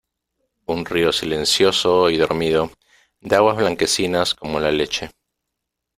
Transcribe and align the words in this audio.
un 0.65 0.83
río 0.83 1.11
silencioso 1.11 2.09
y 2.09 2.17
dormido, 2.17 2.71
de 3.19 3.35
aguas 3.35 3.57
blanquecinas 3.57 4.33
como 4.33 4.59
la 4.59 4.71
leche, 4.71 5.11